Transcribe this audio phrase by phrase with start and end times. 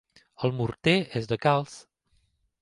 [0.47, 1.77] El morter és de calç.